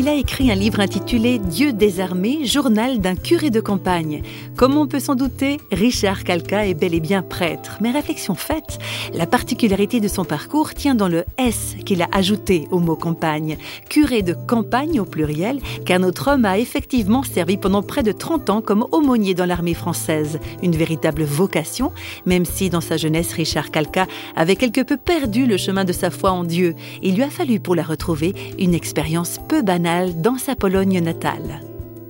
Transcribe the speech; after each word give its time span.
il 0.00 0.08
a 0.08 0.14
écrit 0.14 0.50
un 0.50 0.54
livre 0.54 0.80
intitulé 0.80 1.38
Dieu 1.38 1.74
désarmé, 1.74 2.46
journal 2.46 3.00
d'un 3.00 3.16
curé 3.16 3.50
de 3.50 3.60
campagne. 3.60 4.22
Comme 4.56 4.78
on 4.78 4.86
peut 4.86 4.98
s'en 4.98 5.14
douter, 5.14 5.58
Richard 5.70 6.24
Calca 6.24 6.66
est 6.66 6.72
bel 6.72 6.94
et 6.94 7.00
bien 7.00 7.20
prêtre. 7.20 7.76
Mais 7.82 7.90
réflexion 7.90 8.34
faite, 8.34 8.78
la 9.12 9.26
particularité 9.26 10.00
de 10.00 10.08
son 10.08 10.24
parcours 10.24 10.72
tient 10.72 10.94
dans 10.94 11.08
le 11.08 11.26
S 11.36 11.76
qu'il 11.84 12.00
a 12.00 12.08
ajouté 12.12 12.66
au 12.70 12.78
mot 12.78 12.96
campagne. 12.96 13.58
Curé 13.90 14.22
de 14.22 14.32
campagne 14.32 15.00
au 15.00 15.04
pluriel, 15.04 15.60
car 15.84 16.00
notre 16.00 16.28
homme 16.28 16.46
a 16.46 16.56
effectivement 16.56 17.22
servi 17.22 17.58
pendant 17.58 17.82
près 17.82 18.02
de 18.02 18.12
30 18.12 18.48
ans 18.48 18.62
comme 18.62 18.86
aumônier 18.92 19.34
dans 19.34 19.44
l'armée 19.44 19.74
française. 19.74 20.40
Une 20.62 20.76
véritable 20.76 21.24
vocation, 21.24 21.92
même 22.24 22.46
si 22.46 22.70
dans 22.70 22.80
sa 22.80 22.96
jeunesse, 22.96 23.34
Richard 23.34 23.70
Calca 23.70 24.06
avait 24.34 24.56
quelque 24.56 24.80
peu 24.80 24.96
perdu 24.96 25.44
le 25.44 25.58
chemin 25.58 25.84
de 25.84 25.92
sa 25.92 26.10
foi 26.10 26.30
en 26.30 26.44
Dieu. 26.44 26.74
Il 27.02 27.16
lui 27.16 27.22
a 27.22 27.28
fallu 27.28 27.60
pour 27.60 27.74
la 27.74 27.82
retrouver 27.82 28.34
une 28.58 28.72
expérience 28.72 29.38
peu 29.46 29.60
banale 29.60 29.89
dans 30.22 30.38
sa 30.38 30.54
Pologne 30.54 31.00
natale. 31.00 31.60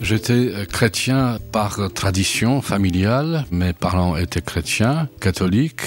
J'étais 0.00 0.32
euh, 0.32 0.64
chrétien 0.66 1.38
par 1.52 1.78
tradition 1.92 2.60
familiale. 2.60 3.44
Mes 3.50 3.72
parents 3.72 4.16
étaient 4.16 4.42
chrétiens, 4.42 5.08
catholiques. 5.20 5.82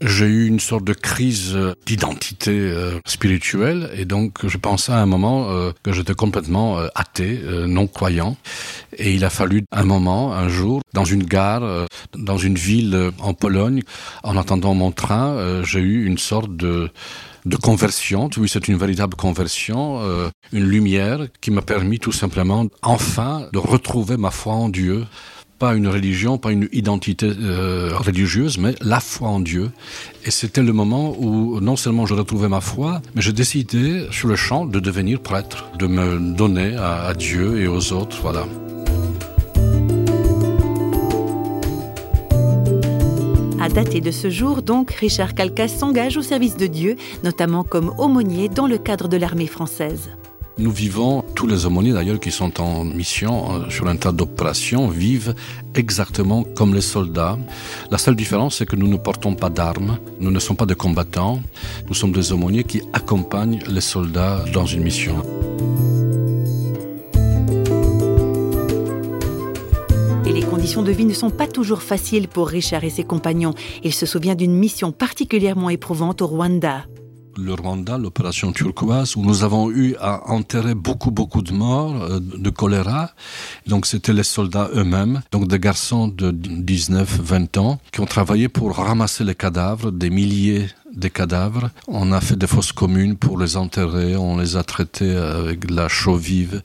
J'ai 0.00 0.26
eu 0.26 0.46
une 0.46 0.60
sorte 0.60 0.84
de 0.84 0.92
crise 0.92 1.56
d'identité 1.86 2.52
euh, 2.52 3.00
spirituelle 3.06 3.90
et 3.96 4.04
donc 4.04 4.46
je 4.46 4.56
pensais 4.58 4.92
à 4.92 4.98
un 4.98 5.06
moment 5.06 5.50
euh, 5.50 5.72
que 5.82 5.92
j'étais 5.92 6.14
complètement 6.14 6.78
athée, 6.94 7.40
non 7.66 7.86
croyant. 7.86 8.36
Et 8.96 9.14
il 9.14 9.24
a 9.24 9.30
fallu 9.30 9.64
un 9.72 9.84
moment, 9.84 10.34
un 10.34 10.48
jour, 10.48 10.80
dans 10.92 11.04
une 11.04 11.24
gare, 11.24 11.86
dans 12.14 12.38
une 12.38 12.56
ville 12.56 13.10
en 13.20 13.34
Pologne, 13.34 13.82
en 14.22 14.36
attendant 14.36 14.74
mon 14.74 14.90
train, 14.90 15.62
j'ai 15.62 15.80
eu 15.80 16.06
une 16.06 16.18
sorte 16.18 16.54
de 16.56 16.90
de 17.46 17.56
conversion. 17.56 18.28
Oui, 18.36 18.48
c'est 18.48 18.68
une 18.68 18.76
véritable 18.76 19.14
conversion, 19.14 20.00
euh, 20.02 20.28
une 20.52 20.64
lumière 20.64 21.26
qui 21.40 21.50
m'a 21.50 21.62
permis 21.62 21.98
tout 21.98 22.12
simplement, 22.12 22.66
enfin, 22.82 23.48
de 23.52 23.58
retrouver 23.58 24.16
ma 24.16 24.30
foi 24.30 24.54
en 24.54 24.68
Dieu. 24.68 25.06
Pas 25.58 25.74
une 25.74 25.88
religion, 25.88 26.36
pas 26.36 26.52
une 26.52 26.68
identité 26.72 27.32
euh, 27.40 27.96
religieuse, 27.96 28.58
mais 28.58 28.74
la 28.82 29.00
foi 29.00 29.28
en 29.28 29.40
Dieu. 29.40 29.70
Et 30.26 30.30
c'était 30.30 30.62
le 30.62 30.74
moment 30.74 31.16
où 31.18 31.60
non 31.60 31.76
seulement 31.76 32.04
je 32.04 32.12
retrouvais 32.12 32.48
ma 32.48 32.60
foi, 32.60 33.00
mais 33.14 33.22
j'ai 33.22 33.32
décidé 33.32 34.06
sur 34.10 34.28
le 34.28 34.36
champ 34.36 34.66
de 34.66 34.80
devenir 34.80 35.20
prêtre, 35.20 35.70
de 35.78 35.86
me 35.86 36.36
donner 36.36 36.76
à, 36.76 37.06
à 37.06 37.14
Dieu 37.14 37.58
et 37.58 37.68
aux 37.68 37.92
autres. 37.94 38.18
Voilà. 38.20 38.44
À 43.76 43.84
dater 43.84 44.00
de 44.00 44.10
ce 44.10 44.30
jour, 44.30 44.62
donc, 44.62 44.90
Richard 44.92 45.34
Calcas 45.34 45.68
s'engage 45.68 46.16
au 46.16 46.22
service 46.22 46.56
de 46.56 46.66
Dieu, 46.66 46.96
notamment 47.22 47.62
comme 47.62 47.92
aumônier 47.98 48.48
dans 48.48 48.66
le 48.66 48.78
cadre 48.78 49.06
de 49.06 49.18
l'armée 49.18 49.46
française. 49.46 50.08
Nous 50.56 50.70
vivons, 50.70 51.22
tous 51.34 51.46
les 51.46 51.66
aumôniers 51.66 51.92
d'ailleurs 51.92 52.18
qui 52.18 52.30
sont 52.30 52.58
en 52.58 52.86
mission 52.86 53.52
euh, 53.52 53.68
sur 53.68 53.86
un 53.86 53.96
tas 53.96 54.12
d'opérations 54.12 54.88
vivent 54.88 55.34
exactement 55.74 56.42
comme 56.42 56.74
les 56.74 56.80
soldats. 56.80 57.38
La 57.90 57.98
seule 57.98 58.16
différence, 58.16 58.56
c'est 58.56 58.66
que 58.66 58.76
nous 58.76 58.88
ne 58.88 58.96
portons 58.96 59.34
pas 59.34 59.50
d'armes, 59.50 59.98
nous 60.20 60.30
ne 60.30 60.38
sommes 60.38 60.56
pas 60.56 60.64
des 60.64 60.74
combattants, 60.74 61.42
nous 61.86 61.94
sommes 61.94 62.12
des 62.12 62.32
aumôniers 62.32 62.64
qui 62.64 62.80
accompagnent 62.94 63.58
les 63.68 63.82
soldats 63.82 64.42
dans 64.54 64.64
une 64.64 64.84
mission. 64.84 65.22
Conditions 70.66 70.82
de 70.82 70.90
vie 70.90 71.04
ne 71.04 71.14
sont 71.14 71.30
pas 71.30 71.46
toujours 71.46 71.80
faciles 71.80 72.26
pour 72.26 72.48
Richard 72.48 72.82
et 72.82 72.90
ses 72.90 73.04
compagnons. 73.04 73.54
Il 73.84 73.94
se 73.94 74.04
souvient 74.04 74.34
d'une 74.34 74.52
mission 74.52 74.90
particulièrement 74.90 75.70
éprouvante 75.70 76.22
au 76.22 76.26
Rwanda 76.26 76.86
le 77.38 77.52
Rwanda, 77.52 77.98
l'opération 77.98 78.50
turquoise, 78.50 79.14
où 79.14 79.22
nous 79.22 79.44
avons 79.44 79.70
eu 79.70 79.94
à 80.00 80.30
enterrer 80.30 80.74
beaucoup, 80.74 81.10
beaucoup 81.10 81.42
de 81.42 81.52
morts 81.52 82.02
euh, 82.02 82.18
de 82.18 82.50
choléra. 82.50 83.10
Donc, 83.66 83.84
c'était 83.84 84.14
les 84.14 84.22
soldats 84.22 84.70
eux-mêmes, 84.74 85.20
donc 85.32 85.46
des 85.46 85.58
garçons 85.58 86.08
de 86.08 86.30
19, 86.30 87.20
20 87.20 87.58
ans, 87.58 87.78
qui 87.92 88.00
ont 88.00 88.06
travaillé 88.06 88.48
pour 88.48 88.74
ramasser 88.74 89.22
les 89.22 89.34
cadavres, 89.34 89.92
des 89.92 90.08
milliers 90.08 90.66
des 90.96 91.10
cadavres. 91.10 91.70
On 91.86 92.12
a 92.12 92.20
fait 92.20 92.36
des 92.36 92.46
fosses 92.46 92.72
communes 92.72 93.16
pour 93.16 93.38
les 93.38 93.56
enterrer, 93.56 94.16
on 94.16 94.36
les 94.38 94.56
a 94.56 94.62
traités 94.62 95.14
avec 95.14 95.66
de 95.66 95.74
la 95.74 95.88
chaux 95.88 96.16
vive. 96.16 96.62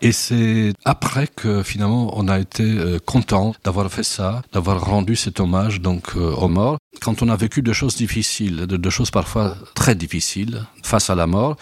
Et 0.00 0.12
c'est 0.12 0.72
après 0.84 1.28
que 1.28 1.62
finalement 1.62 2.12
on 2.16 2.28
a 2.28 2.38
été 2.38 2.64
euh, 2.64 2.98
content 2.98 3.54
d'avoir 3.64 3.90
fait 3.90 4.02
ça, 4.02 4.42
d'avoir 4.52 4.84
rendu 4.84 5.16
cet 5.16 5.40
hommage 5.40 5.80
donc 5.80 6.16
euh, 6.16 6.32
aux 6.32 6.48
morts. 6.48 6.78
Quand 7.00 7.22
on 7.22 7.28
a 7.28 7.36
vécu 7.36 7.60
de 7.60 7.72
choses 7.72 7.96
difficiles, 7.96 8.66
de, 8.66 8.90
choses 8.90 9.10
parfois 9.10 9.56
très 9.74 9.94
difficiles 9.94 10.64
face 10.82 11.10
à 11.10 11.14
la 11.14 11.26
mort, 11.26 11.56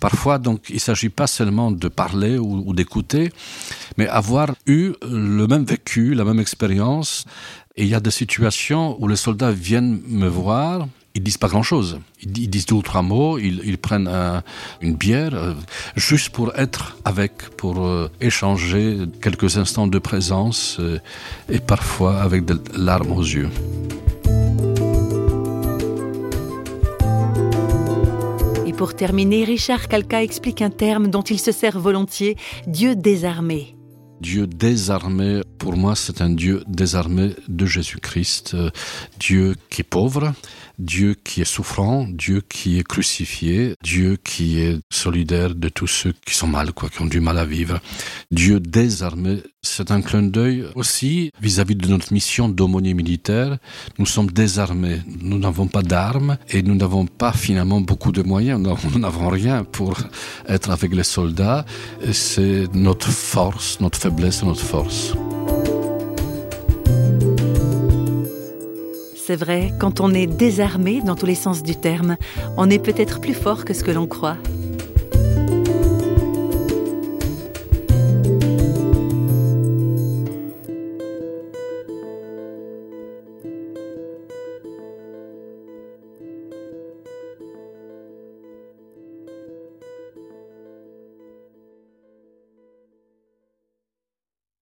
parfois 0.00 0.38
donc 0.38 0.70
il 0.70 0.80
s'agit 0.80 1.10
pas 1.10 1.26
seulement 1.26 1.70
de 1.70 1.88
parler 1.88 2.38
ou, 2.38 2.64
ou 2.66 2.72
d'écouter, 2.72 3.30
mais 3.98 4.08
avoir 4.08 4.54
eu 4.66 4.94
le 5.02 5.46
même 5.46 5.64
vécu, 5.64 6.14
la 6.14 6.24
même 6.24 6.40
expérience. 6.40 7.26
Et 7.76 7.82
il 7.84 7.88
y 7.88 7.94
a 7.94 8.00
des 8.00 8.10
situations 8.10 9.00
où 9.00 9.06
les 9.06 9.16
soldats 9.16 9.52
viennent 9.52 10.00
me 10.08 10.26
voir 10.26 10.88
ils 11.18 11.24
disent 11.24 11.36
pas 11.36 11.48
grand-chose. 11.48 11.98
Ils, 12.22 12.48
disent 12.48 12.66
deux 12.66 12.76
ou 12.76 12.82
trois 12.82 13.02
mots, 13.02 13.38
ils, 13.38 13.76
prennent 13.76 14.08
une 14.80 14.94
bière, 14.94 15.34
euh, 15.34 15.54
juste 15.96 16.30
pour 16.30 16.56
être 16.56 16.96
avec, 17.04 17.32
pour 17.56 17.84
euh, 17.84 18.08
échanger 18.20 18.98
quelques 19.20 19.58
instants 19.58 19.88
de 19.88 19.98
présence, 19.98 20.76
euh, 20.78 21.00
et 21.48 21.58
parfois 21.58 22.20
avec 22.20 22.44
des 22.44 22.54
larmes 22.76 23.10
aux 23.10 23.22
yeux. 23.22 23.50
Et 28.64 28.72
pour 28.72 28.94
terminer, 28.94 29.42
Richard 29.44 29.88
Calca 29.88 30.22
explique 30.22 30.62
un 30.62 30.70
terme 30.70 31.08
dont 31.08 31.22
il 31.22 31.40
se 31.40 31.50
sert 31.50 31.80
volontiers, 31.80 32.36
Dieu 32.68 32.94
désarmé. 32.94 33.74
Dieu 34.20 34.46
désarmé, 34.48 35.42
pour 35.58 35.76
moi, 35.76 35.94
c'est 35.94 36.22
un 36.22 36.30
Dieu 36.30 36.64
désarmé 36.66 37.34
de 37.46 37.66
Jésus-Christ, 37.66 38.56
Dieu 39.20 39.54
qui 39.70 39.82
est 39.82 39.84
pauvre, 39.84 40.32
Dieu 40.78 41.14
qui 41.14 41.40
est 41.40 41.44
souffrant, 41.44 42.06
Dieu 42.08 42.40
qui 42.40 42.78
est 42.78 42.86
crucifié, 42.86 43.74
Dieu 43.82 44.16
qui 44.16 44.60
est 44.60 44.78
solidaire 44.90 45.54
de 45.54 45.68
tous 45.68 45.88
ceux 45.88 46.14
qui 46.24 46.34
sont 46.34 46.46
mal, 46.46 46.72
quoi, 46.72 46.88
qui 46.88 47.02
ont 47.02 47.06
du 47.06 47.20
mal 47.20 47.38
à 47.38 47.44
vivre. 47.44 47.80
Dieu 48.30 48.60
désarmé, 48.60 49.42
c'est 49.62 49.90
un 49.90 50.00
clin 50.00 50.22
d'œil 50.22 50.66
aussi 50.76 51.32
vis-à-vis 51.40 51.74
de 51.74 51.88
notre 51.88 52.12
mission 52.12 52.48
d'aumônier 52.48 52.94
militaire. 52.94 53.58
Nous 53.98 54.06
sommes 54.06 54.30
désarmés, 54.30 55.00
nous 55.20 55.38
n'avons 55.38 55.66
pas 55.66 55.82
d'armes 55.82 56.38
et 56.48 56.62
nous 56.62 56.76
n'avons 56.76 57.06
pas 57.06 57.32
finalement 57.32 57.80
beaucoup 57.80 58.12
de 58.12 58.22
moyens. 58.22 58.60
Nous 58.60 58.98
n'avons 58.98 59.28
rien 59.28 59.64
pour 59.64 59.98
être 60.46 60.70
avec 60.70 60.94
les 60.94 61.04
soldats. 61.04 61.64
C'est 62.12 62.72
notre 62.72 63.10
force, 63.10 63.80
notre 63.80 63.98
faiblesse, 63.98 64.44
notre 64.44 64.62
force. 64.62 65.14
C'est 69.28 69.36
vrai, 69.36 69.74
quand 69.78 70.00
on 70.00 70.14
est 70.14 70.26
désarmé 70.26 71.02
dans 71.02 71.14
tous 71.14 71.26
les 71.26 71.34
sens 71.34 71.62
du 71.62 71.76
terme, 71.76 72.16
on 72.56 72.70
est 72.70 72.78
peut-être 72.78 73.20
plus 73.20 73.34
fort 73.34 73.66
que 73.66 73.74
ce 73.74 73.84
que 73.84 73.90
l'on 73.90 74.06
croit. 74.06 74.38